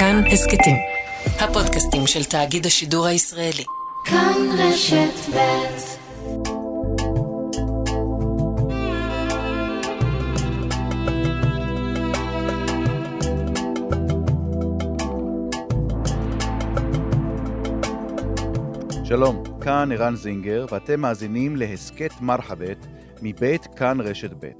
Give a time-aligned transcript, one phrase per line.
[0.00, 0.76] כאן הסכתים.
[1.40, 3.64] הפודקאסטים של תאגיד השידור הישראלי.
[4.04, 5.78] כאן רשת ב'
[19.04, 22.86] שלום, כאן ערן זינגר, ואתם מאזינים להסכת מרחבת
[23.22, 24.50] מבית כאן רשת ב'.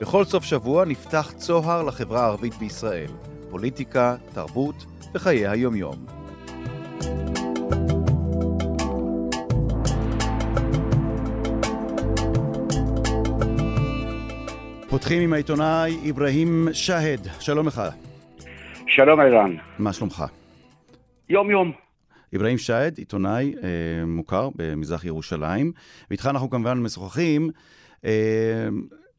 [0.00, 3.10] בכל סוף שבוע נפתח צוהר לחברה הערבית בישראל,
[3.52, 6.06] פוליטיקה, תרבות וחיי היומיום.
[14.88, 17.82] פותחים עם העיתונאי אברהים שהד, שלום לך.
[18.86, 19.56] שלום ערן.
[19.78, 20.24] מה שלומך?
[21.28, 21.72] יום יום.
[22.36, 25.72] אברהים שהד, עיתונאי אה, מוכר במזרח ירושלים,
[26.10, 27.50] ואיתך אנחנו כמובן משוחחים
[28.04, 28.68] אה,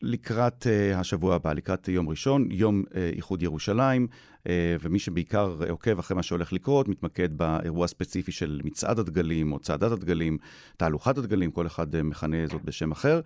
[0.03, 4.07] לקראת uh, השבוע הבא, לקראת יום ראשון, יום uh, איחוד ירושלים,
[4.43, 4.47] uh,
[4.81, 9.91] ומי שבעיקר עוקב אחרי מה שהולך לקרות, מתמקד באירוע הספציפי של מצעד הדגלים, או צעדת
[9.91, 10.37] הדגלים,
[10.77, 13.21] תהלוכת הדגלים, כל אחד uh, מכנה זאת בשם אחר.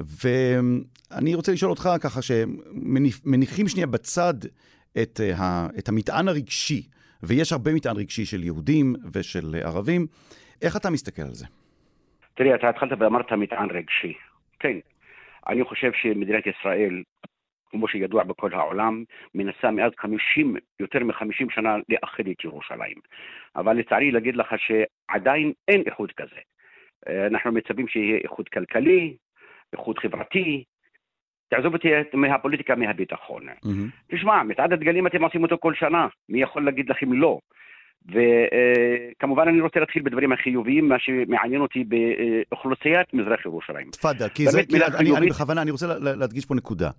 [0.00, 4.34] ואני רוצה לשאול אותך ככה, שמניחים שנייה בצד
[5.02, 5.42] את, uh,
[5.78, 6.88] את המטען הרגשי,
[7.22, 10.06] ויש הרבה מטען רגשי של יהודים ושל ערבים,
[10.62, 11.46] איך אתה מסתכל על זה?
[12.34, 14.12] תראי, אתה התחלת ואמרת מטען רגשי.
[14.60, 14.78] כן,
[15.48, 17.02] אני חושב שמדינת ישראל,
[17.70, 19.04] כמו שידוע בכל העולם,
[19.34, 22.96] מנסה מאז 50, יותר מ-50 שנה לאחד את ירושלים.
[23.56, 26.40] אבל לצערי להגיד לך שעדיין אין איחוד כזה.
[27.08, 29.16] אה, אנחנו מצפים שיהיה איחוד כלכלי,
[29.72, 30.64] איחוד חברתי,
[31.48, 33.48] תעזוב אותי מהפוליטיקה, מהביטחון.
[33.48, 34.14] Mm-hmm.
[34.16, 37.38] תשמע, מצעד הדגלים אתם עושים אותו כל שנה, מי יכול להגיד לכם לא?
[38.08, 43.90] וכמובן אני רוצה להתחיל בדברים החיוביים, מה שמעניין אותי באוכלוסיית מזרח ירושלים.
[43.90, 46.90] תפאדל, כי זה, כי אני, אני בכוונה, אני רוצה להדגיש פה נקודה.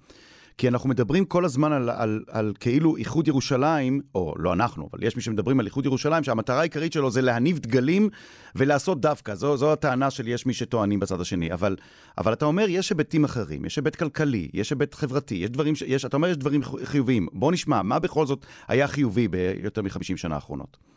[0.58, 5.04] כי אנחנו מדברים כל הזמן על, על, על כאילו איחוד ירושלים, או לא אנחנו, אבל
[5.04, 8.10] יש מי שמדברים על איחוד ירושלים, שהמטרה העיקרית שלו זה להניב דגלים
[8.56, 9.36] ולעשות דווקא.
[9.36, 11.54] זו, זו הטענה של יש מי שטוענים בצד השני.
[11.54, 11.76] אבל,
[12.18, 16.06] אבל אתה אומר, יש היבטים אחרים, יש היבט כלכלי, יש היבט חברתי, יש דברים, יש,
[16.06, 17.28] אתה אומר, יש דברים חיוביים.
[17.34, 20.93] בוא נשמע, מה בכל זאת היה חיובי ביותר מ-50 שנה האחרונות?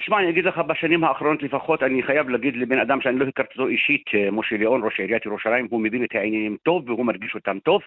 [0.00, 3.52] תשמע, אני אגיד לך, בשנים האחרונות לפחות, אני חייב להגיד לבן אדם שאני לא הכרתי
[3.52, 7.34] אותו אישית, אה, משה ליאון, ראש עיריית ירושלים, הוא מבין את העניינים טוב והוא מרגיש
[7.34, 7.80] אותם טוב.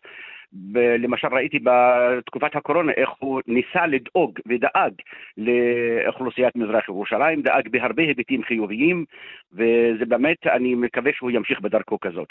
[0.76, 4.94] למשל ראיתי בתקופת הקורונה איך הוא ניסה לדאוג ודאג
[5.38, 9.06] לאוכלוסיית מזרח ירושלים, דאג בהרבה היבטים חיוביים,
[9.54, 12.30] וזה באמת, אני מקווה שהוא ימשיך בדרכו כזאת.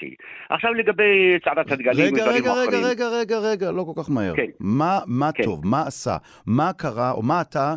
[0.50, 4.37] עכשיו לגבי צעדת הדגלים רגע, רגע, רגע, רגע, רגע, רגע, לא כל כך מהר.
[4.37, 4.50] כן.
[4.60, 5.44] מה, מה כן.
[5.44, 6.16] טוב, מה עשה,
[6.47, 7.75] מה קרה, או מה אתה...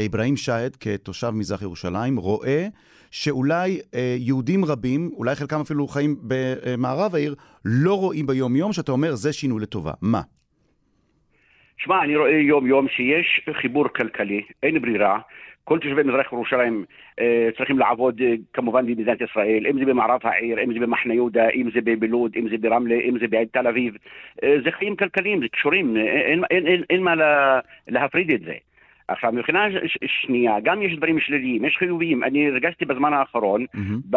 [0.00, 2.66] אברהים שעד, כתושב מזרח ירושלים, רואה
[3.10, 7.34] שאולי אה, יהודים רבים, אולי חלקם אפילו חיים במערב העיר,
[7.64, 9.92] לא רואים ביום-יום, שאתה אומר, זה שינוי לטובה.
[10.02, 10.20] מה?
[11.78, 15.18] שמע, אני רואה יום-יום שיש חיבור כלכלי, אין ברירה.
[15.64, 16.84] כל תושבי מזרח ירושלים
[17.20, 21.48] אה, צריכים לעבוד אה, כמובן במדינת ישראל, אם זה במערב העיר, אם זה במחנה יהודה,
[21.48, 23.94] אם זה בלוד, אם זה ברמלה, אם זה בתל אביב.
[24.42, 28.54] אה, זה חיים כלכליים, זה קשורים, אין, אין, אין, אין מה לה, להפריד את זה.
[29.08, 29.64] עכשיו, מבחינה
[30.06, 32.24] שנייה, גם יש דברים שליליים, יש חיוביים.
[32.24, 34.16] אני הרגשתי בזמן האחרון, mm-hmm.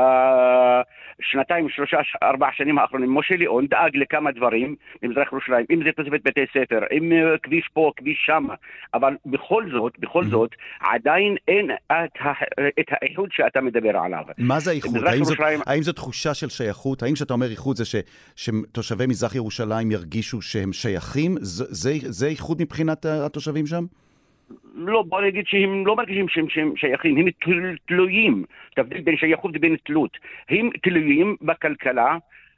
[1.20, 6.24] בשנתיים, שלושה, ארבע שנים האחרונים, משה ליאון דאג לכמה דברים במזרח ירושלים, אם זה תוספת
[6.24, 8.46] בתי ספר, אם אה, כביש פה, כביש שם,
[8.94, 10.28] אבל בכל זאת, בכל mm-hmm.
[10.28, 12.22] זאת, עדיין אין את,
[12.80, 14.24] את האיחוד שאתה מדבר עליו.
[14.38, 15.04] מה זה האיחוד?
[15.08, 15.60] האם, ירושלים...
[15.66, 17.04] האם זו תחושה של שייכות?
[17.04, 17.96] האם כשאתה אומר איחוד זה ש,
[18.36, 21.36] שתושבי מזרח ירושלים ירגישו שהם שייכים?
[21.40, 23.86] זה, זה, זה איחוד מבחינת התושבים שם?
[24.76, 27.28] לא, בוא נגיד שהם לא מרגישים שהם, שהם שייכים, הם
[27.88, 28.44] תלויים,
[28.76, 30.18] תבדיל בין שייכות ובין תלות.
[30.50, 32.18] הם תלויים בכלכלה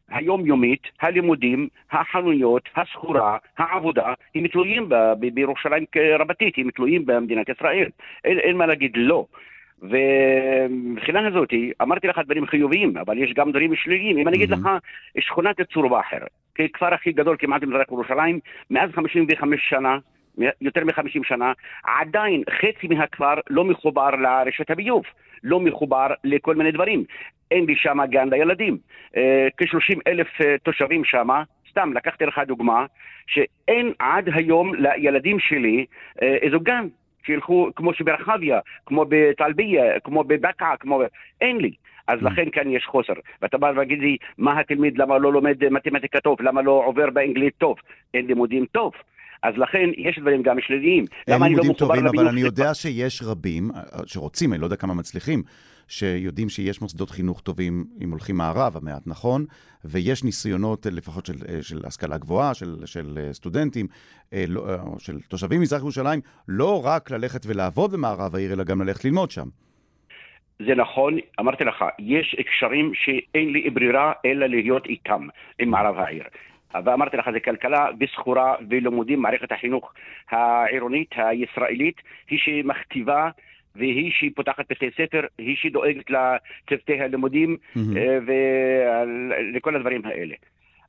[0.09, 5.85] היומיומית, הלימודים, החנויות, הסחורה, העבודה, הם תלויים ב- בירושלים
[6.19, 7.90] רבתית, הם תלויים במדינת ישראל.
[8.25, 9.25] אין, אין מה להגיד לא.
[9.81, 11.50] ומבחינה הזאת,
[11.81, 14.18] אמרתי לך דברים חיוביים, אבל יש גם דברים שליליים.
[14.18, 14.69] אם אני אגיד לך,
[15.19, 16.25] שכונת צור באחר,
[16.56, 19.97] ככפר הכי גדול כמעט במזרח ירושלים, מאז 55 שנה,
[20.61, 21.51] יותר מ-50 שנה,
[21.83, 25.03] עדיין חצי מהכפר לא מחובר לרשת הביוב,
[25.43, 27.03] לא מחובר לכל מיני דברים.
[27.51, 28.78] אין לי שם גן לילדים.
[29.17, 31.28] אה, כ-30 אלף אה, תושבים שם,
[31.69, 32.85] סתם לקחתי לך דוגמה,
[33.28, 35.85] שאין עד היום לילדים שלי
[36.22, 36.87] אה, איזו גן.
[37.25, 41.01] שילכו כמו שברחביה, כמו בטלביה, כמו בבקעה, כמו...
[41.41, 41.72] אין לי.
[42.07, 42.25] אז mm.
[42.25, 43.13] לכן כאן יש חוסר.
[43.41, 47.53] ואתה בא ומגיד לי, מה התלמיד, למה לא לומד מתמטיקה טוב, למה לא עובר באנגלית
[47.57, 47.77] טוב?
[48.13, 48.93] אין לימודים טוב.
[49.43, 51.05] אז לכן יש דברים גם שליליים.
[51.28, 52.16] למה אני לא מחובר לביוב?
[52.16, 53.72] אבל אני יודע שיש רבים
[54.05, 55.43] שרוצים, אני לא יודע כמה מצליחים,
[55.88, 59.46] שיודעים שיש מוסדות חינוך טובים, אם הולכים מערב המעט, נכון?
[59.85, 63.88] ויש ניסיונות, לפחות של, של השכלה גבוהה, של, של סטודנטים,
[64.47, 64.64] לא,
[64.99, 69.47] של תושבים ממזרח ירושלים, לא רק ללכת ולעבוד במערב העיר, אלא גם ללכת ללמוד שם.
[70.66, 75.28] זה נכון, אמרתי לך, יש קשרים שאין לי ברירה אלא להיות איתם,
[75.59, 76.23] עם מערב העיר.
[76.85, 79.94] ואמרתי לך, זה כלכלה וסחורה ולימודים, מערכת החינוך
[80.29, 83.29] העירונית הישראלית היא שמכתיבה
[83.76, 87.79] והיא שהיא פותחת בתי ספר, היא שדואגת לצוותי הלימודים mm-hmm.
[88.26, 90.35] ולכל הדברים האלה.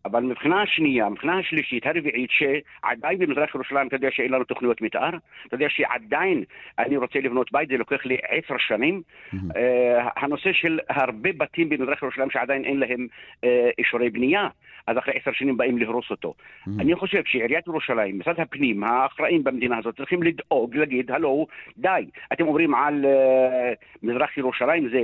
[0.04, 5.10] אבל מבחינה השנייה, מבחינה השלישית, הרביעית, שעדיין במזרח ירושלים, אתה יודע שאין לנו תוכניות מתאר,
[5.46, 6.44] אתה יודע שעדיין
[6.78, 9.02] אני רוצה לבנות בית, זה לוקח לי עשר שנים.
[9.02, 9.36] Mm-hmm.
[9.36, 13.06] Uh, הנושא של הרבה בתים במזרח ירושלים שעדיין אין להם
[13.44, 13.48] uh,
[13.78, 14.48] אישורי בנייה,
[14.86, 16.34] אז אחרי עשר שנים באים להרוס אותו.
[16.38, 16.70] Mm-hmm.
[16.78, 21.46] אני חושב שעיריית ירושלים, משרד הפנים, האחראים במדינה הזאת, צריכים לדאוג, להגיד, הלו,
[21.78, 25.00] די, אתם אומרים על uh, מזרח ירושלים, זה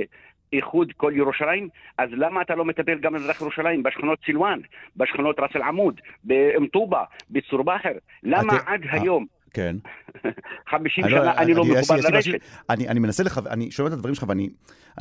[0.53, 4.59] איחוד כל ירושלים, אז למה אתה לא מטפל גם במזרח ירושלים, בשכונות סילואן,
[4.97, 7.93] בשכונות ראס אל-עמוד, באום טובא, בצור באחר?
[8.23, 9.25] למה עד אה, היום?
[9.53, 9.75] כן.
[10.71, 12.31] 50 שנה אני לא מחובר לרשת.
[12.69, 14.49] אני מנסה לך, אני שומע את הדברים שלך ואני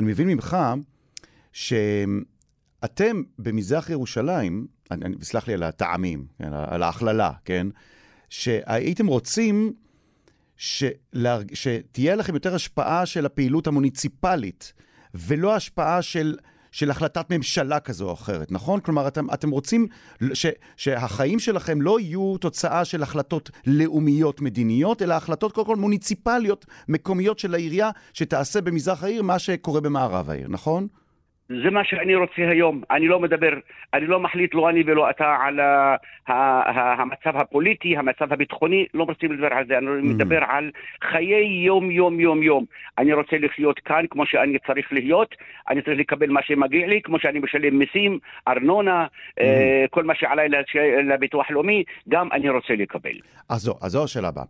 [0.00, 0.56] מבין ממך
[2.80, 4.66] שאתם במזרח ירושלים,
[5.22, 7.66] סלח לי על הטעמים, על ההכללה, כן?
[8.28, 9.72] שהייתם רוצים
[10.56, 14.72] שתהיה לכם יותר השפעה של הפעילות המוניציפלית.
[15.14, 16.36] ולא השפעה של,
[16.72, 18.80] של החלטת ממשלה כזו או אחרת, נכון?
[18.80, 19.86] כלומר, אתם, אתם רוצים
[20.32, 20.46] ש,
[20.76, 27.38] שהחיים שלכם לא יהיו תוצאה של החלטות לאומיות מדיניות, אלא החלטות קודם כל מוניציפליות, מקומיות
[27.38, 30.88] של העירייה, שתעשה במזרח העיר מה שקורה במערב העיר, נכון?
[31.48, 32.82] זה מה שאני רוצה היום.
[32.90, 33.52] אני לא מדבר,
[33.94, 35.96] אני לא מחליט, לא אני ולא אתה, על ה,
[36.26, 40.14] ה, ה, המצב הפוליטי, המצב הביטחוני, לא רוצים לדבר על זה, אני mm.
[40.14, 40.70] מדבר על
[41.10, 42.64] חיי יום-יום, יום-יום.
[42.98, 45.34] אני רוצה לחיות כאן כמו שאני צריך להיות,
[45.68, 48.18] אני צריך לקבל מה שמגיע לי, כמו שאני משלם מיסים,
[48.48, 49.42] ארנונה, mm.
[49.42, 50.48] אה, כל מה שעליי
[51.08, 53.18] לביטוח לאומי, גם אני רוצה לקבל.
[53.48, 54.44] אז זו, אז זו השאלה הבאה.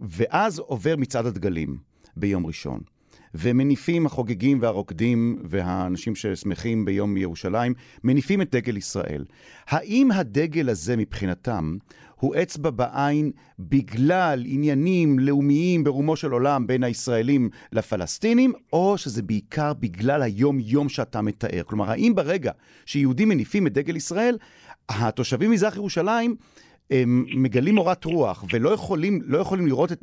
[0.00, 1.76] ואז עובר מצעד הדגלים
[2.16, 2.93] ביום ראשון.
[3.34, 9.24] ומניפים החוגגים והרוקדים והאנשים ששמחים ביום ירושלים, מניפים את דגל ישראל.
[9.66, 11.76] האם הדגל הזה מבחינתם
[12.16, 19.72] הוא אצבע בעין בגלל עניינים לאומיים ברומו של עולם בין הישראלים לפלסטינים, או שזה בעיקר
[19.72, 21.62] בגלל היום-יום שאתה מתאר?
[21.66, 22.52] כלומר, האם ברגע
[22.86, 24.38] שיהודים מניפים את דגל ישראל,
[24.88, 26.36] התושבים ממזרח ירושלים
[27.36, 29.98] מגלים מורת רוח ולא יכולים, לא יכולים לראות את,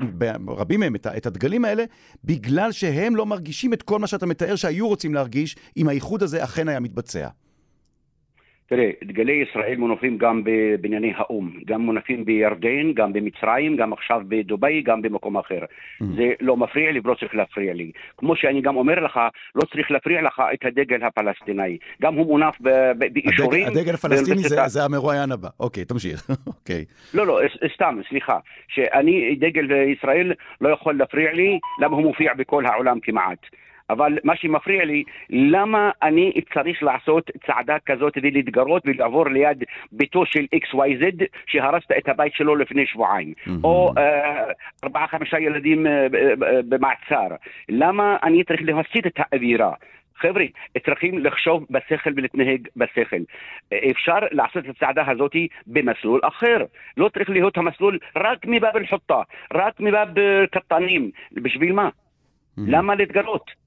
[0.47, 1.83] רבים מהם את, את הדגלים האלה
[2.23, 6.43] בגלל שהם לא מרגישים את כל מה שאתה מתאר שהיו רוצים להרגיש אם האיחוד הזה
[6.43, 7.27] אכן היה מתבצע.
[8.71, 14.81] תראה, דגלי ישראל מונפים גם בבנייני האו"ם, גם מונפים בירדן, גם במצרים, גם עכשיו בדובאי,
[14.81, 15.59] גם במקום אחר.
[15.59, 16.05] Mm.
[16.15, 17.91] זה לא מפריע לי ולא צריך להפריע לי.
[18.17, 19.19] כמו שאני גם אומר לך,
[19.55, 21.77] לא צריך להפריע לך את הדגל הפלסטיני.
[22.01, 22.55] גם הוא מונף
[22.97, 23.67] באישורים.
[23.67, 25.49] הדגל, הדגל הפלסטיני זה, זה המרואיין הבא.
[25.59, 26.29] אוקיי, תמשיך.
[26.47, 26.85] אוקיי.
[27.13, 27.39] לא, לא,
[27.75, 28.37] סתם, סליחה.
[28.67, 33.39] שאני, דגל ישראל לא יכול להפריע לי, למה הוא מופיע בכל העולם כמעט.
[33.91, 40.45] אבל מה שמפריע לי, למה אני צריך לעשות צעדה כזאת ולהתגרות ולעבור ליד ביתו של
[40.55, 43.51] XYZ שהרסת את הבית שלו לפני שבועיים, mm-hmm.
[43.63, 44.43] או אה,
[44.83, 46.07] ארבעה חמישה ילדים אה,
[46.69, 47.35] במעצר.
[47.69, 49.73] למה אני צריך להסיט את האווירה?
[50.15, 50.43] חבר'ה,
[50.85, 53.21] צריכים לחשוב בשכל ולהתנהג בשכל.
[53.91, 55.35] אפשר לעשות את הצעדה הזאת
[55.67, 56.57] במסלול אחר.
[56.97, 59.21] לא צריך להיות המסלול רק מבאב אל-חוטה,
[59.53, 60.07] רק מבאב
[60.51, 61.11] קטנים.
[61.31, 61.89] בשביל מה?
[61.89, 62.61] Mm-hmm.
[62.67, 63.60] למה להתגרות?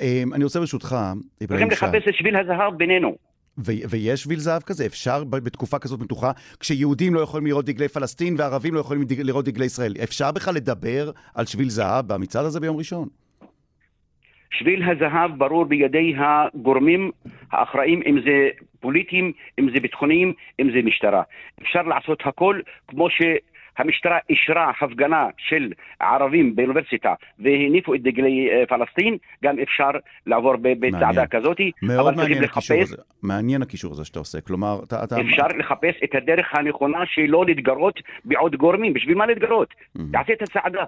[0.00, 0.96] אמ, אני רוצה ברשותך,
[1.44, 1.68] אברהים.
[1.68, 3.16] צריכים לחפש את שביל הזהב בינינו.
[3.58, 4.86] ויש שביל זהב כזה?
[4.86, 9.64] אפשר בתקופה כזאת מתוחה, כשיהודים לא יכולים לראות דגלי פלסטין וערבים לא יכולים לראות דגלי
[9.64, 13.08] ישראל, אפשר בכלל לדבר על שביל זהב במצעד הזה ביום ראשון?
[14.50, 17.10] שביל הזהב ברור בידי הגורמים
[17.52, 18.48] האחראים, אם זה
[18.80, 21.22] פוליטיים, אם זה ביטחוניים, אם זה משטרה.
[21.62, 23.22] אפשר לעשות הכל כמו ש...
[23.78, 29.90] המשטרה אישרה הפגנה של ערבים באוניברסיטה והניפו את דגלי אה, פלסטין, גם אפשר
[30.26, 31.56] לעבור בצעדה כזאת.
[31.82, 32.96] מאוד מעניין הקישור הזה.
[33.22, 34.40] מעניין הקישור הזה שאתה עושה.
[34.40, 35.04] כלומר, אתה...
[35.04, 35.20] אתה...
[35.20, 38.94] אפשר לחפש את הדרך הנכונה שלא להתגרות בעוד גורמים.
[38.94, 39.74] בשביל מה להתגרות?
[40.12, 40.84] תעשה את הצעדה.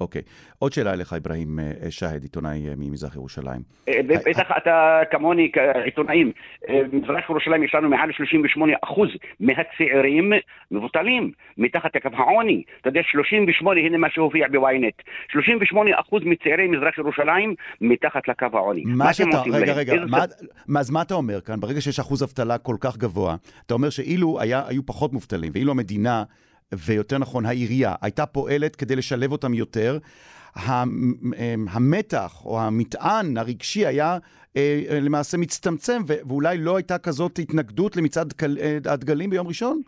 [0.00, 0.22] אוקיי.
[0.58, 3.60] עוד שאלה אליך, אברהים אה, שהד, עיתונאי אה, ממזרח ירושלים.
[3.88, 6.32] אה, בטח אתה כמוני, כעיתונאים.
[6.68, 9.08] במזרח ירושלים יש לנו מעל 38 אחוז
[9.40, 10.32] מהצעירים
[10.70, 12.62] מבוטלים, מתחת לקו העוני.
[12.80, 14.94] אתה יודע, 38, הנה מה שהופיע בוויינט.
[15.28, 18.82] 38 אחוז מצעירי מזרח ירושלים מתחת לקו העוני.
[18.86, 19.94] מה שאתה, רגע, רגע,
[20.78, 21.60] אז מה אתה אומר כאן?
[21.60, 23.36] ברגע שיש אחוז אבטלה כל כך גבוה,
[23.66, 26.24] אתה אומר שאילו היו פחות מובטלים, ואילו המדינה...
[26.74, 29.98] ויותר נכון העירייה, הייתה פועלת כדי לשלב אותם יותר,
[31.70, 34.18] המתח או המטען הרגשי היה
[34.90, 38.32] למעשה מצטמצם, ואולי לא הייתה כזאת התנגדות למצעד
[38.86, 39.80] הדגלים ביום ראשון?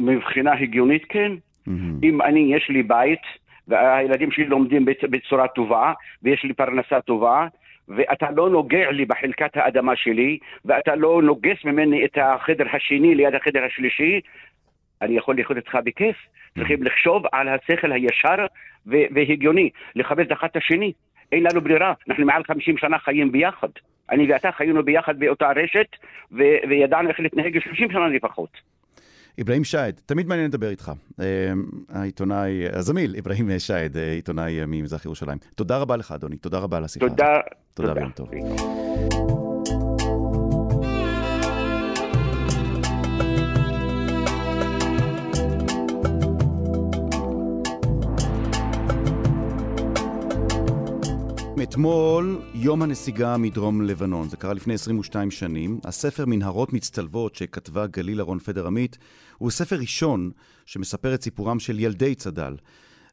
[0.00, 1.32] מבחינה הגיונית כן.
[1.68, 1.70] Mm-hmm.
[2.02, 3.20] אם אני, יש לי בית,
[3.68, 7.46] והילדים שלי לומדים בצורה טובה, ויש לי פרנסה טובה,
[7.88, 13.34] ואתה לא נוגע לי בחלקת האדמה שלי, ואתה לא נוגס ממני את החדר השני ליד
[13.34, 14.20] החדר השלישי,
[15.04, 16.16] אני יכול לחיות איתך בכיף.
[16.58, 18.46] צריכים לחשוב על השכל הישר
[18.86, 20.92] והגיוני, לכבד אחד את השני.
[21.32, 23.68] אין לנו ברירה, אנחנו מעל 50 שנה חיים ביחד.
[24.10, 25.86] אני ואתה חיינו ביחד באותה רשת,
[26.68, 28.74] וידענו איך להתנהג 30 שנה לפחות.
[29.40, 30.92] אברהים שעד, תמיד מעניין לדבר איתך.
[31.20, 31.52] אה,
[31.94, 35.38] העיתונאי, הזמיל, אברהים שעד, אה, עיתונאי ממזרח ירושלים.
[35.54, 36.36] תודה רבה לך, אדוני.
[36.36, 37.40] תודה רבה על השיחה תודה.
[37.74, 37.92] תודה.
[37.92, 39.23] תודה ויום טוב.
[51.74, 54.28] אתמול, יום הנסיגה מדרום לבנון.
[54.28, 55.80] זה קרה לפני 22 שנים.
[55.84, 58.98] הספר מנהרות מצטלבות שכתבה גליל אהרון פדר עמית
[59.38, 60.30] הוא ספר ראשון
[60.66, 62.56] שמספר את סיפורם של ילדי צד"ל.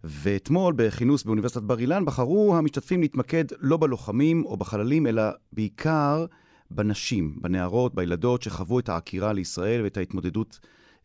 [0.03, 6.25] ואתמול, בכינוס באוניברסיטת בר אילן, בחרו המשתתפים להתמקד לא בלוחמים או בחללים, אלא בעיקר
[6.71, 10.59] בנשים, בנערות, בילדות שחוו את העקירה לישראל ואת ההתמודדות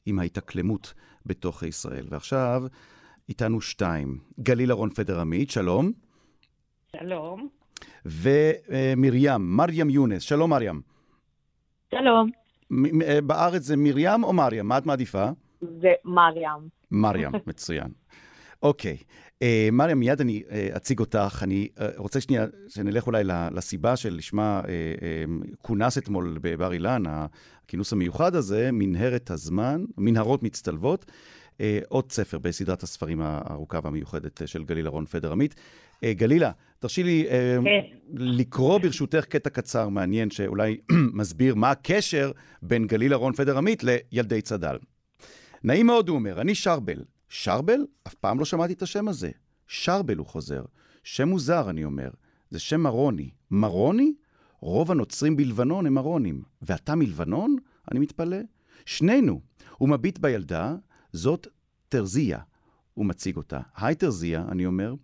[0.07, 0.95] עם ההתאקלמות
[1.27, 2.07] בתוך ישראל.
[2.11, 2.65] ועכשיו,
[3.29, 4.19] איתנו שתיים.
[4.41, 6.06] גליל אהרון פדר עמית, שלום.
[7.01, 7.49] שלום.
[8.05, 10.23] ומרים, מרים יונס.
[10.23, 10.81] שלום, מרים.
[11.91, 12.31] שלום.
[13.03, 14.69] אה, בארץ זה מרים או מרים?
[14.69, 15.29] מה את מעדיפה?
[15.61, 16.69] זה מרים.
[16.91, 17.89] מרים, מצוין.
[18.63, 18.97] אוקיי.
[19.35, 21.41] Uh, מרים, מיד אני uh, אציג אותך.
[21.43, 27.93] אני uh, רוצה שנייה, שנלך אולי לסיבה שלשמה uh, uh, כונס אתמול בבר אילן, הכינוס
[27.93, 31.05] המיוחד הזה, מנהרת הזמן, מנהרות מצטלבות.
[31.55, 35.55] Uh, עוד ספר בסדרת הספרים הארוכה והמיוחדת של גליל אהרון פדר עמית.
[36.05, 37.97] Uh, גלילה, תרשי לי אה, כן.
[38.15, 40.77] לקרוא ברשותך קטע קצר מעניין, שאולי
[41.21, 44.79] מסביר מה הקשר בין גליל אהרון פדר עמית לילדי צד"ל.
[45.65, 47.05] נעים מאוד, הוא אומר, אני שרבל.
[47.29, 47.87] שרבל?
[48.07, 49.31] אף פעם לא שמעתי את השם הזה.
[49.67, 50.65] שרבל, הוא חוזר.
[51.05, 52.09] שם מוזר, אני אומר.
[52.51, 53.31] זה שם מרוני.
[53.51, 54.13] מרוני?
[54.61, 56.43] רוב הנוצרים בלבנון הם מרונים.
[56.63, 57.57] ואתה מלבנון?
[57.91, 58.39] אני מתפלא.
[58.87, 59.41] שנינו.
[59.79, 60.75] הוא מביט בילדה,
[61.13, 61.47] זאת
[61.89, 62.39] תרזיה.
[62.95, 63.61] הוא מציג אותה.
[63.77, 64.95] היי תרזיה, אני אומר,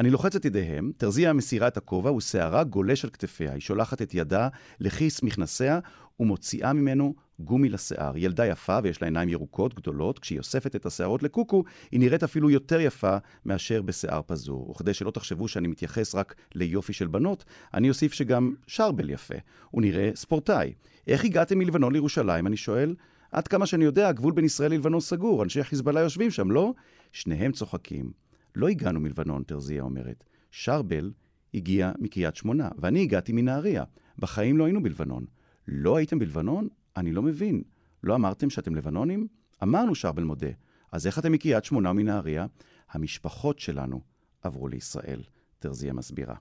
[0.00, 3.52] אני לוחץ את ידיהם, תרזיה מסירה את הכובע ושערה גולש על כתפיה.
[3.52, 4.48] היא שולחת את ידה
[4.80, 5.78] לכיס מכנסיה
[6.20, 8.12] ומוציאה ממנו גומי לשיער.
[8.16, 12.50] ילדה יפה ויש לה עיניים ירוקות גדולות, כשהיא אוספת את השערות לקוקו, היא נראית אפילו
[12.50, 14.70] יותר יפה מאשר בשיער פזור.
[14.70, 17.44] וכדי שלא תחשבו שאני מתייחס רק ליופי של בנות,
[17.74, 19.34] אני אוסיף שגם שרבל יפה.
[19.70, 20.72] הוא נראה ספורטאי.
[21.06, 22.46] איך הגעתם מלבנון לירושלים?
[22.46, 22.94] אני שואל.
[23.32, 26.74] עד כמה שאני יודע, הגבול בין ישראל ללבנון סגור, אנשי החיזבאללה יושבים שם, לא?
[27.12, 28.21] שניהם צוחקים.
[28.54, 30.24] לא הגענו מלבנון, תרזיה אומרת.
[30.50, 31.12] שרבל
[31.54, 33.84] הגיע מקריית שמונה, ואני הגעתי מנהריה.
[34.18, 35.24] בחיים לא היינו בלבנון.
[35.68, 36.68] לא הייתם בלבנון?
[36.96, 37.62] אני לא מבין.
[38.02, 39.26] לא אמרתם שאתם לבנונים?
[39.62, 40.50] אמרנו, שרבל מודה.
[40.92, 42.46] אז איך אתם מקריית שמונה ומנהריה?
[42.90, 44.00] המשפחות שלנו
[44.42, 45.22] עברו לישראל,
[45.58, 46.34] תרזיה מסבירה.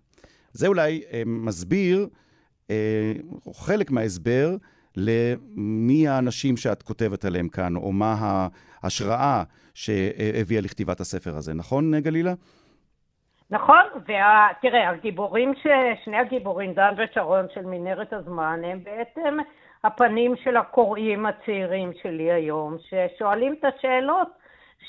[0.53, 2.07] זה אולי אה, מסביר,
[2.69, 3.13] אה,
[3.53, 4.57] חלק מההסבר,
[4.97, 8.15] למי האנשים שאת כותבת עליהם כאן, או מה
[8.83, 9.43] ההשראה
[9.73, 11.53] שהביאה לכתיבת הספר הזה.
[11.53, 12.33] נכון, גלילה?
[13.49, 15.67] נכון, ותראה, הגיבורים, ש...
[16.03, 19.37] שני הגיבורים, דן ושרון של מנהרת הזמן, הם בעצם
[19.83, 24.27] הפנים של הקוראים הצעירים שלי היום, ששואלים את השאלות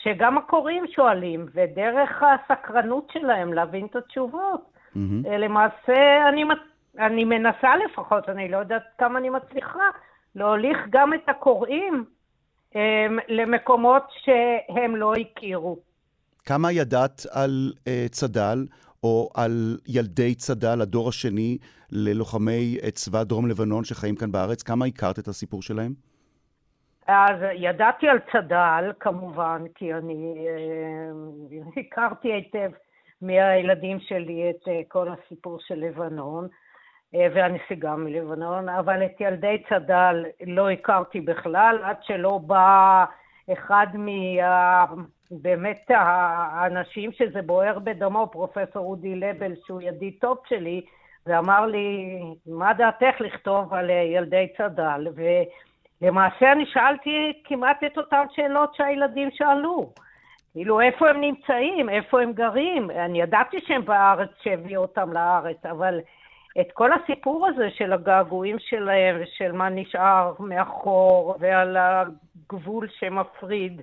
[0.02, 4.60] שגם הקוראים שואלים, ודרך הסקרנות שלהם להבין את התשובות.
[4.96, 5.28] Mm-hmm.
[5.28, 6.44] למעשה, אני
[6.98, 9.88] אני מנסה לפחות, אני לא יודעת כמה אני מצליחה,
[10.34, 12.04] להוליך גם את הקוראים
[12.74, 15.78] הם, אמ, למקומות שהם לא הכירו.
[16.44, 18.66] כמה ידעת על uh, צד"ל,
[19.04, 21.58] או על ילדי צד"ל, הדור השני
[21.92, 24.62] ללוחמי uh, צבא דרום לבנון שחיים כאן בארץ?
[24.62, 25.92] כמה הכרת את הסיפור שלהם?
[27.06, 30.34] אז ידעתי על צד"ל, כמובן, כי אני
[31.76, 32.70] uh, הכרתי היטב
[33.22, 36.48] מהילדים שלי את uh, כל הסיפור של לבנון.
[37.14, 43.04] אה, והנסיגה מלבנון, אבל את ילדי צד"ל לא הכרתי בכלל, עד שלא בא
[43.52, 44.84] אחד מה...
[45.40, 50.80] באמת האנשים שזה בוער בדמו, פרופסור אודי לבל, שהוא ידיד טוב שלי,
[51.26, 55.06] ואמר לי, מה דעתך לכתוב על ילדי צד"ל?
[56.02, 59.92] ולמעשה אני שאלתי כמעט את אותן שאלות שהילדים שאלו.
[60.52, 61.88] כאילו, איפה הם נמצאים?
[61.88, 62.90] איפה הם גרים?
[62.90, 66.00] אני ידעתי שהם בארץ, שהביאו אותם לארץ, אבל
[66.60, 73.80] את כל הסיפור הזה של הגעגועים שלהם ושל מה נשאר מאחור ועל הגבול שמפריד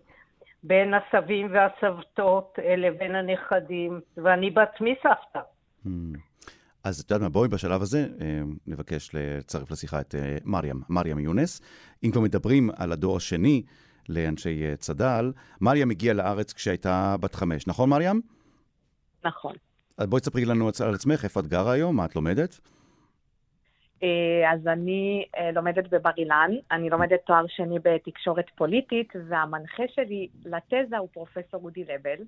[0.64, 5.40] בין הסבים והסבתות לבין הנכדים, ואני בעצמי סבתא.
[5.86, 5.90] Hmm.
[6.84, 11.20] אז את יודעת מה, בואי בשלב הזה אה, נבקש לצרף לשיחה את אה, מריאם, מריאם
[11.20, 11.62] יונס.
[12.04, 13.64] אם כבר מדברים על הדור השני
[14.10, 18.20] לאנשי אה, צד"ל, מריאם הגיעה לארץ כשהייתה בת חמש, נכון מריאם?
[19.26, 19.56] נכון.
[20.00, 22.60] אז בואי תספרי לנו על עצמך, איפה את גרה היום, מה את לומדת?
[24.52, 31.08] אז אני לומדת בבר אילן, אני לומדת תואר שני בתקשורת פוליטית, והמנחה שלי לתזה הוא
[31.14, 32.24] פרופסור אודי לבל,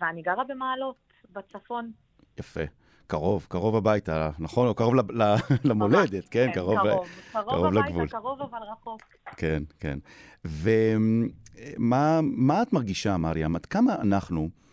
[0.00, 0.96] ואני גרה במעלות,
[1.32, 1.90] בצפון.
[2.38, 2.60] יפה.
[3.06, 4.68] קרוב, קרוב הביתה, נכון?
[4.68, 4.94] או קרוב
[5.68, 6.46] למולדת, כן?
[6.46, 8.08] כן, קרוב, קרוב, קרוב, קרוב הביתה, לגבול.
[8.08, 9.00] קרוב אבל רחוק.
[9.36, 9.98] כן, כן.
[10.44, 12.20] ומה
[12.62, 13.56] את מרגישה, מריאם?
[13.56, 14.63] עד כמה אנחנו, אה,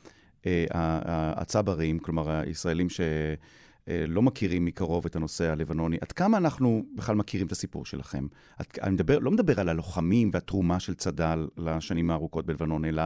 [1.36, 7.52] הצברים, כלומר, הישראלים שלא מכירים מקרוב את הנושא הלבנוני, עד כמה אנחנו בכלל מכירים את
[7.52, 8.28] הסיפור שלכם?
[8.62, 13.04] את, אני מדבר, לא מדבר על הלוחמים והתרומה של צד"ל לשנים הארוכות בלבנון, אלא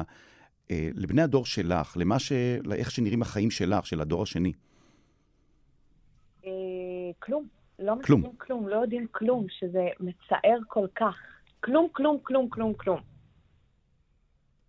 [0.71, 2.31] אה, לבני הדור שלך, למה ש...
[2.63, 4.51] לאיך שנראים החיים שלך, של הדור השני.
[7.19, 7.47] כלום.
[7.79, 8.19] לא כלום.
[8.19, 11.15] מכירים כלום, לא יודעים כלום, שזה מצער כל כך.
[11.59, 12.99] כלום, כלום, כלום, כלום, כלום.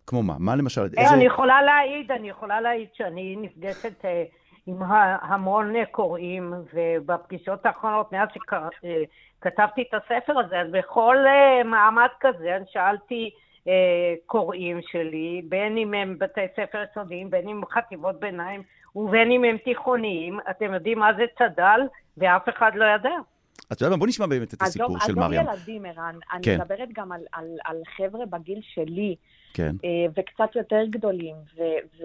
[0.07, 0.33] כמו מה?
[0.39, 0.81] מה למשל?
[0.81, 1.13] אה, איזה...
[1.13, 4.23] אני יכולה להעיד, אני יכולה להעיד שאני נפגשת אה,
[4.67, 4.77] עם
[5.21, 12.65] המון קוראים, ובפגישות האחרונות, מאז שכתבתי את הספר הזה, אז בכל אה, מעמד כזה אני
[12.69, 13.29] שאלתי
[14.25, 18.63] קוראים שלי, בין אם הם בתי ספר יסודיים, בין אם חטיבות ביניים,
[18.95, 21.81] ובין אם הם תיכוניים, אתם יודעים מה זה צד"ל,
[22.17, 23.09] ואף אחד לא ידע.
[23.71, 23.97] את יודעת מה?
[23.97, 25.47] בוא נשמע באמת את הסיפור של מריאם.
[25.47, 26.15] עזוב ילדים, ערן.
[26.33, 26.57] אני כן.
[26.61, 29.15] מדברת גם על, על, על חבר'ה בגיל שלי,
[29.53, 29.75] כן.
[29.85, 31.61] אה, וקצת יותר גדולים, ו...
[31.97, 32.03] ו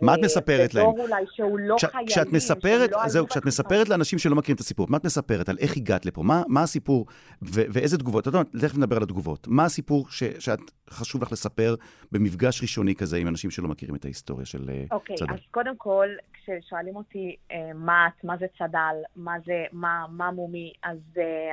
[0.00, 0.88] מה את מספרת להם?
[0.88, 4.60] ודור אולי שהוא לא כש, חיילים, כשאת מספרת, זהו, כשאת מספרת לאנשים שלא מכירים את
[4.60, 5.48] הסיפור, מה את מספרת?
[5.48, 6.22] על איך הגעת לפה?
[6.22, 7.06] מה, מה הסיפור
[7.42, 8.28] ו, ואיזה תגובות?
[8.28, 9.48] את יודעת, תכף נדבר על התגובות.
[9.48, 11.74] מה הסיפור ש, שאת חשוב לך לספר
[12.12, 15.24] במפגש ראשוני כזה עם אנשים שלא מכירים את ההיסטוריה של אה, אוקיי, צד"ל?
[15.24, 20.04] אוקיי, אז קודם כל, כששואלים אותי אה, מה את, מה זה צד"ל, מה זה, מה,
[20.10, 20.98] מה מומי, אז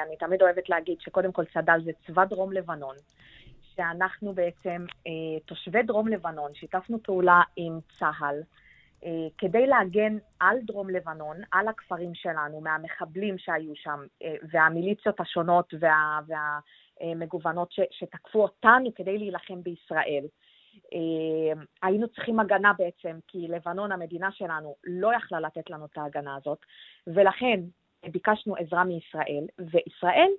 [0.08, 2.96] אני תמיד אוהבת להגיד שקודם כל צד"ל זה צבא דרום לבנון.
[3.76, 8.42] שאנחנו בעצם, אה, תושבי דרום לבנון, שיתפנו פעולה עם צה"ל,
[9.06, 15.74] אה, כדי להגן על דרום לבנון, על הכפרים שלנו, מהמחבלים שהיו שם, אה, והמיליציות השונות
[15.80, 20.26] וה, והמגוונות ש, שתקפו אותנו כדי להילחם בישראל.
[21.84, 26.58] היינו צריכים הגנה בעצם, כי לבנון, המדינה שלנו, לא יכלה לתת לנו את ההגנה הזאת,
[27.08, 27.60] ולכן
[28.10, 30.32] ביקשנו עזרה מישראל, וישראל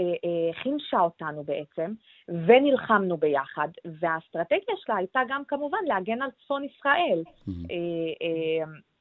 [0.00, 1.92] אה, אה, חימשה אותנו בעצם,
[2.28, 3.68] ונלחמנו ביחד,
[4.00, 7.22] והאסטרטגיה שלה הייתה גם כמובן להגן על צפון ישראל.
[7.26, 7.72] Mm-hmm.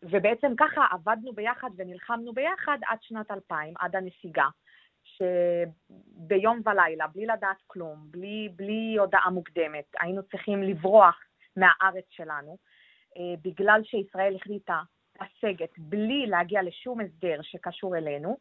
[0.04, 4.48] ובעצם ככה עבדנו ביחד ונלחמנו ביחד עד שנת 2000, עד הנסיגה.
[5.04, 11.20] שביום ולילה, בלי לדעת כלום, בלי, בלי הודעה מוקדמת, היינו צריכים לברוח
[11.58, 12.58] מהארץ שלנו,
[13.42, 14.82] בגלל שישראל החליטה
[15.22, 18.38] לסגת בלי להגיע לשום הסדר שקשור אלינו,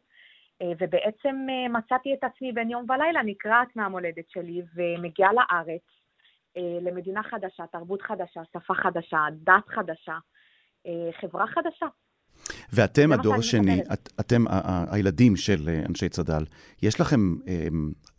[0.61, 5.81] אה, ובעצם אה, מצאתי את עצמי בין יום ולילה נקרעת מהמולדת שלי ומגיעה לארץ,
[6.57, 10.17] אה, למדינה חדשה, תרבות חדשה, שפה חדשה, דת חדשה,
[11.11, 11.85] חברה חדשה.
[12.73, 14.43] ואתם, הדור השני, את, אתם
[14.91, 16.43] הילדים של אנשי צד"ל,
[16.81, 17.67] יש לכם אה,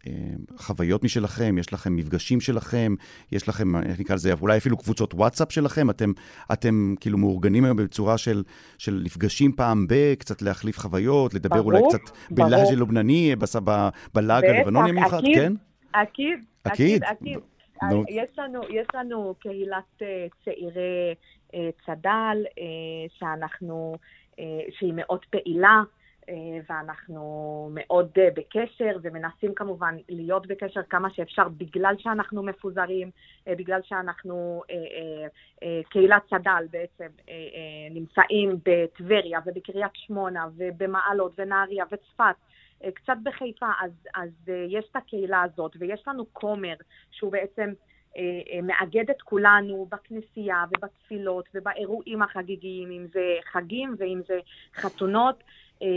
[0.07, 0.13] אה,
[0.57, 2.95] חוויות משלכם, יש לכם מפגשים שלכם,
[3.33, 6.13] יש לכם, איך נקרא לזה, אולי אפילו קבוצות וואטסאפ שלכם, אתם,
[6.53, 8.43] אתם כאילו מאורגנים היום בצורה של,
[8.79, 13.35] של נפגשים פעם ב, קצת להחליף חוויות, לדבר ברור, אולי קצת בלהג' לובנני,
[14.15, 15.53] בלעג הלבנוני המיוחד, כן?
[15.93, 17.39] אקיד, אקיד, אקיד.
[18.09, 20.03] יש לנו, יש לנו קהילת
[20.45, 21.15] צעירי
[21.87, 22.37] צד"ל,
[23.19, 23.97] שאנחנו,
[24.71, 25.83] שהיא מאוד פעילה.
[26.71, 33.11] ואנחנו מאוד בקשר ומנסים כמובן להיות בקשר כמה שאפשר בגלל שאנחנו מפוזרים,
[33.49, 34.63] בגלל שאנחנו
[35.91, 37.07] קהילת צד"ל בעצם
[37.91, 42.35] נמצאים בטבריה ובקריית שמונה ובמעלות ונהריה וצפת
[42.95, 44.31] קצת בחיפה, אז, אז
[44.69, 46.75] יש את הקהילה הזאת ויש לנו כומר
[47.11, 47.92] שהוא בעצם אה, אה,
[48.63, 54.39] מאגד את כולנו בכנסייה ובתפילות ובאירועים החגיגיים, אם זה חגים ואם זה
[54.75, 55.43] חתונות.
[55.83, 55.89] אה,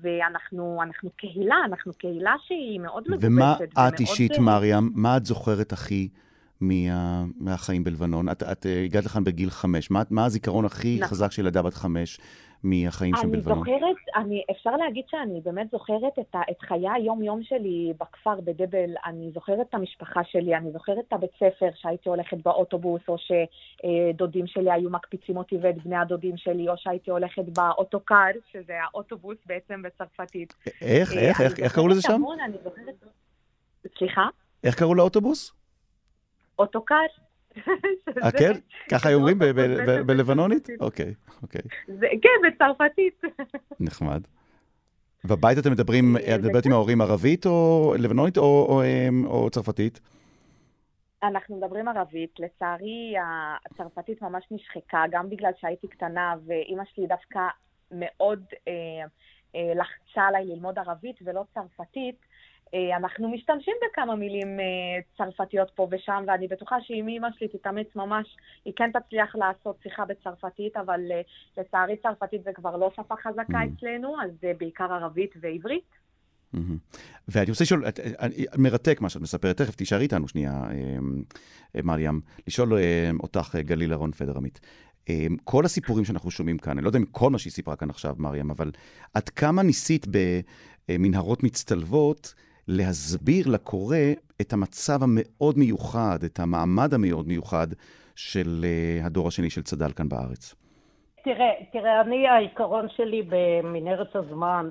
[0.00, 3.26] ואנחנו אנחנו קהילה, אנחנו קהילה שהיא מאוד מגובשת.
[3.26, 6.08] ומה את אישית, מריאם, מה את זוכרת הכי
[6.60, 8.28] מה, מהחיים בלבנון?
[8.28, 11.08] את, את הגעת לכאן בגיל חמש, מה, מה הזיכרון הכי נכון.
[11.08, 12.20] חזק של ילדה בת חמש
[12.62, 13.58] מהחיים של בלבנון?
[13.58, 18.40] אני זוכרת, אני, אפשר להגיד שאני באמת זוכרת את, ה, את חיי היום-יום שלי בכפר,
[18.40, 18.90] בדבל.
[19.06, 24.46] אני זוכרת את המשפחה שלי, אני זוכרת את הבית ספר שהייתי הולכת באוטובוס, או שדודים
[24.46, 28.14] שלי היו מקפיצים אותי ואת בני הדודים שלי, או שהייתי הולכת באוטוקר,
[28.52, 30.54] שזה האוטובוס בעצם בצרפתית.
[30.82, 31.12] איך?
[31.12, 31.40] איך?
[31.40, 32.22] איך, איך קראו לזה שם?
[32.44, 32.94] אני זוכרת...
[33.98, 34.28] סליחה?
[34.64, 35.57] איך קראו לאוטובוס?
[36.58, 36.96] אוטוקר.
[38.22, 38.52] אה, כן?
[38.90, 39.38] ככה אומרים
[40.06, 40.68] בלבנונית?
[40.80, 41.62] אוקיי, אוקיי.
[41.98, 43.22] כן, בצרפתית.
[43.80, 44.22] נחמד.
[45.24, 50.00] בבית אתם מדברים, אה, את מדברת עם ההורים ערבית או לבנונית או צרפתית?
[51.22, 52.34] אנחנו מדברים ערבית.
[52.38, 53.14] לצערי,
[53.66, 57.40] הצרפתית ממש נשחקה, גם בגלל שהייתי קטנה, ואימא שלי דווקא
[57.90, 58.72] מאוד אה,
[59.54, 62.27] אה, לחצה עליי ללמוד ערבית ולא צרפתית.
[62.74, 64.64] אה, אנחנו משתמשים בכמה מילים אה,
[65.16, 70.04] צרפתיות פה ושם, ואני בטוחה שאם אימא שלי תתאמץ ממש, היא כן תצליח לעשות שיחה
[70.04, 71.20] בצרפתית, אבל אה,
[71.56, 73.78] לצערי צרפתית זה כבר לא שפה חזקה mm.
[73.78, 75.98] אצלנו, אז זה בעיקר ערבית ועברית.
[77.28, 77.84] ואני רוצה לשאול,
[78.58, 80.62] מרתק מה שאת מספרת, תכף תישארי איתנו שנייה,
[81.84, 82.72] מרים, לשאול
[83.20, 84.60] אותך, גליל אהרון פדרמית.
[85.44, 88.14] כל הסיפורים שאנחנו שומעים כאן, אני לא יודע אם כל מה שהיא סיפרה כאן עכשיו,
[88.18, 88.70] מרים, אבל
[89.14, 90.06] עד כמה ניסית
[90.88, 92.34] במנהרות מצטלבות
[92.68, 93.96] להסביר לקורא
[94.40, 97.66] את המצב המאוד מיוחד, את המעמד המאוד מיוחד
[98.16, 100.54] של uh, הדור השני של צד"ל כאן בארץ.
[101.24, 104.68] תראה, תראה, אני, העיקרון שלי במנהרת הזמן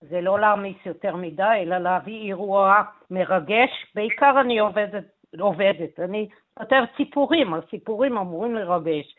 [0.00, 3.70] זה לא להעמיס יותר מדי, אלא להביא אירוע מרגש.
[3.94, 5.04] בעיקר אני עובדת,
[5.38, 6.00] עובדת.
[6.00, 6.28] אני
[6.60, 9.14] יותר סיפורים, הסיפורים אמורים לרגש.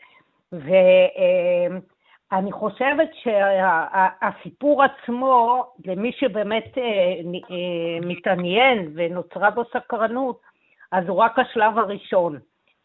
[0.52, 0.68] ו...
[0.68, 1.97] Uh,
[2.32, 6.82] אני חושבת שהסיפור עצמו, למי שבאמת אה,
[7.50, 10.40] אה, מתעניין ונוצרה בו סקרנות,
[10.92, 12.38] אז הוא רק השלב הראשון.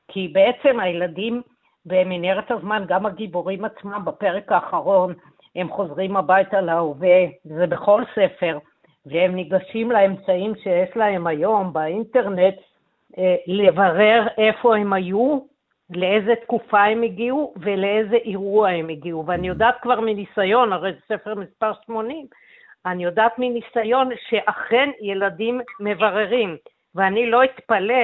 [0.08, 1.42] כי בעצם הילדים
[1.86, 5.14] במנהרת הזמן, גם הגיבורים עצמם בפרק האחרון,
[5.56, 8.58] הם חוזרים הביתה להווה, זה בכל ספר,
[9.06, 12.56] והם ניגשים לאמצעים שיש להם היום באינטרנט,
[13.18, 15.40] אה, לברר איפה הם היו
[15.96, 19.26] לאיזה תקופה הם הגיעו ולאיזה אירוע הם הגיעו.
[19.26, 22.28] ואני יודעת כבר מניסיון, הרי זה ספר מספר 80,
[22.86, 26.58] אני יודעת מניסיון שאכן ילדים מבררים,
[26.96, 28.04] ואני לא אתפלא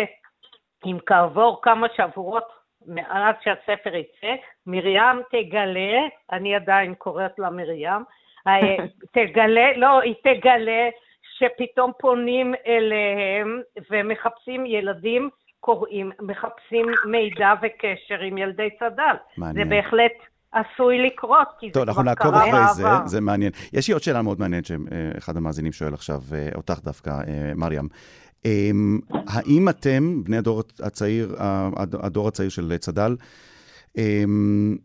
[0.86, 2.44] אם כעבור כמה שבועות
[2.88, 4.36] מאז שהספר יצא,
[4.68, 8.04] מרים תגלה, אני עדיין קוראת לה מרים,
[8.48, 8.78] אה,
[9.14, 10.90] תגלה, לא, היא תגלה
[11.38, 19.16] שפתאום פונים אליהם ומחפשים ילדים קוראים, מחפשים מידע וקשר עם ילדי צד"ל.
[19.38, 19.70] מעניין.
[19.70, 20.12] זה בהחלט
[20.52, 22.34] עשוי לקרות, כי טוב, זה כבר קרה בעבר.
[22.34, 23.52] טוב, אנחנו נעקוב אחרי זה, זה מעניין.
[23.74, 27.88] יש לי עוד שאלה מאוד מעניינת שאחד המאזינים שואל עכשיו, אה, אותך דווקא, אה, מרים.
[28.46, 31.36] אמ, האם אתם, בני הדור הצעיר,
[31.78, 33.16] הדור הצעיר של צד"ל,
[33.98, 34.78] אמ,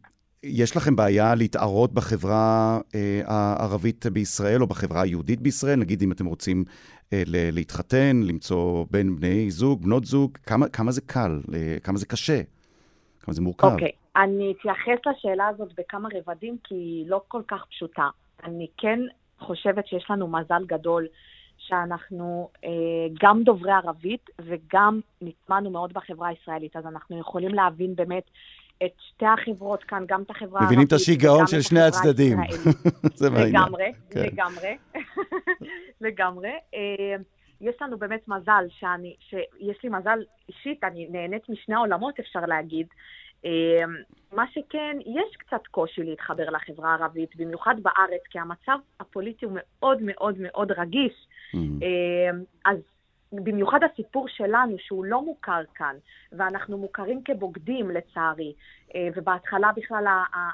[0.44, 5.78] יש לכם בעיה להתערות בחברה אה, הערבית בישראל או בחברה היהודית בישראל?
[5.78, 6.64] נגיד אם אתם רוצים
[7.52, 12.40] להתחתן, למצוא בין בני זוג, בנות זוג, כמה, כמה זה קל, אה, כמה זה קשה,
[13.20, 13.66] כמה זה מורכב.
[13.72, 14.20] אוקיי, okay.
[14.22, 18.08] אני אתייחס לשאלה הזאת בכמה רבדים, כי היא לא כל כך פשוטה.
[18.44, 19.00] אני כן
[19.38, 21.06] חושבת שיש לנו מזל גדול
[21.58, 22.70] שאנחנו אה,
[23.22, 28.24] גם דוברי ערבית וגם נטמענו מאוד בחברה הישראלית, אז אנחנו יכולים להבין באמת
[28.82, 30.66] את שתי החברות כאן, גם את החברה הערבית.
[30.66, 32.38] מבינים את השיגעון של שני הצדדים.
[33.20, 33.48] זה מעניין.
[33.48, 34.20] לגמרי, כן.
[34.20, 34.76] לגמרי,
[36.00, 36.52] לגמרי.
[36.74, 37.16] אה,
[37.60, 42.86] יש לנו באמת מזל שאני, שיש לי מזל אישית, אני נהנית משני העולמות, אפשר להגיד.
[43.44, 43.84] אה,
[44.32, 49.98] מה שכן, יש קצת קושי להתחבר לחברה הערבית, במיוחד בארץ, כי המצב הפוליטי הוא מאוד
[50.02, 51.12] מאוד מאוד רגיש.
[51.54, 51.58] Mm.
[51.82, 52.30] אה,
[52.64, 52.78] אז
[53.42, 55.96] במיוחד הסיפור שלנו, שהוא לא מוכר כאן,
[56.32, 58.52] ואנחנו מוכרים כבוגדים לצערי,
[58.94, 60.06] אה, ובהתחלה בכלל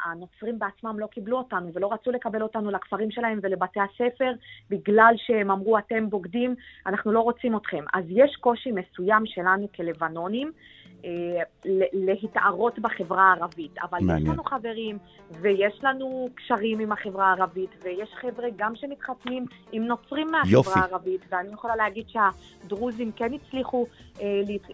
[0.05, 4.33] הנוצרים בעצמם לא קיבלו אותנו ולא רצו לקבל אותנו לכפרים שלהם ולבתי הספר,
[4.71, 6.55] בגלל שהם אמרו, אתם בוגדים,
[6.87, 7.85] אנחנו לא רוצים אתכם.
[7.95, 10.53] אז יש קושי מסוים שלנו כלבנונים.
[11.05, 11.11] אה,
[11.93, 13.79] להתערות בחברה הערבית.
[13.83, 14.27] אבל מעניין.
[14.27, 14.99] יש לנו חברים,
[15.41, 20.79] ויש לנו קשרים עם החברה הערבית, ויש חבר'ה גם שמתחתנים עם נוצרים מהחברה יופי.
[20.79, 23.87] הערבית, ואני יכולה להגיד שהדרוזים כן הצליחו
[24.21, 24.27] אה,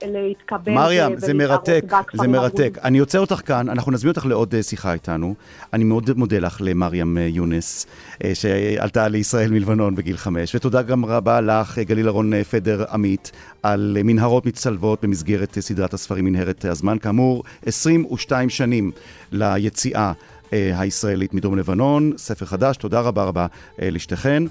[0.02, 0.72] להתקבל.
[0.72, 2.78] מרים, זה מרתק, זה מרתק.
[2.84, 5.34] אני עוצר אותך כאן, אנחנו נזמין אותך לעוד אה, שיחה איתנו.
[5.72, 7.86] אני מאוד מודה לך למרים יונס,
[8.34, 14.46] שעלתה לישראל מלבנון בגיל חמש, ותודה גם רבה לך, גליל אהרון פדר עמית, על מנהרות
[14.46, 16.98] מצטלבות במסגרת סדרת הספרים מנהרת הזמן.
[16.98, 18.92] כאמור, 22 שנים
[19.32, 20.12] ליציאה
[20.52, 23.46] אה, הישראלית מדרום לבנון, ספר חדש, תודה רבה רבה
[23.82, 24.42] אה, לשתיכן.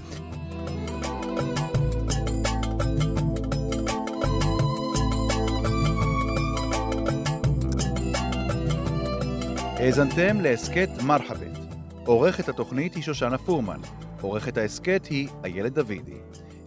[9.78, 11.58] האזנתם להסכת מרחבת.
[12.04, 13.80] עורכת התוכנית היא שושנה פורמן.
[14.20, 16.12] עורכת ההסכת היא איילת דוידי.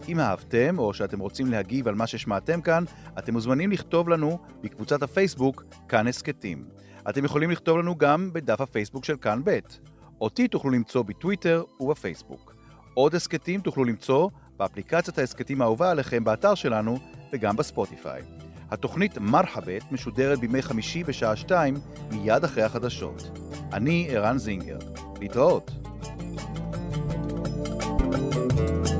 [0.08, 2.84] אם אהבתם או שאתם רוצים להגיב על מה ששמעתם כאן,
[3.18, 6.64] אתם מוזמנים לכתוב לנו בקבוצת הפייסבוק כאן הסכתים.
[7.08, 9.58] אתם יכולים לכתוב לנו גם בדף הפייסבוק של כאן ב'.
[10.20, 12.54] אותי תוכלו למצוא בטוויטר ובפייסבוק.
[12.94, 16.98] עוד הסכתים תוכלו למצוא באפליקציית ההסכתים האהובה עליכם באתר שלנו
[17.32, 18.22] וגם בספוטיפיי.
[18.70, 21.74] התוכנית מרחבת משודרת בימי חמישי בשעה שתיים
[22.10, 23.38] מיד אחרי החדשות.
[23.72, 24.78] אני ערן זינגר.
[25.20, 25.70] להתראות.
[28.60, 28.99] thank you